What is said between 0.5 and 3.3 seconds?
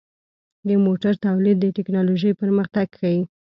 د موټرو تولید د ټکنالوژۍ پرمختګ ښيي.